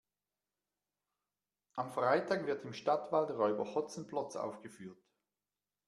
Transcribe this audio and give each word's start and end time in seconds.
Am 1.75 1.91
Freitag 1.91 2.47
wird 2.47 2.63
im 2.65 2.73
Stadtwald 2.73 3.29
Räuber 3.29 3.75
Hotzenplotz 3.75 4.35
aufgeführt. 4.35 4.97